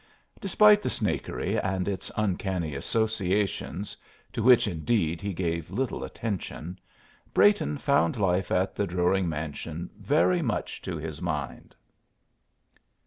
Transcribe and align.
Despite 0.39 0.81
the 0.81 0.89
Snakery 0.89 1.59
and 1.63 1.87
its 1.87 2.11
uncanny 2.17 2.73
associations 2.73 3.95
to 4.33 4.41
which, 4.41 4.67
indeed, 4.67 5.21
he 5.21 5.31
gave 5.31 5.69
little 5.69 6.03
attention 6.03 6.79
Brayton 7.35 7.77
found 7.77 8.17
life 8.17 8.49
at 8.51 8.73
the 8.73 8.87
Druring 8.87 9.27
mansion 9.29 9.91
very 9.97 10.41
much 10.41 10.81
to 10.81 10.97
his 10.97 11.21
mind. 11.21 11.75